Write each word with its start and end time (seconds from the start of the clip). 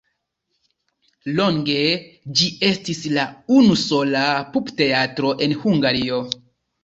Longe 1.39 1.75
ĝi 2.39 2.47
estis 2.69 3.01
la 3.17 3.25
unusola 3.59 4.23
pupteatro 4.55 5.35
en 5.49 5.55
Hungario. 5.67 6.19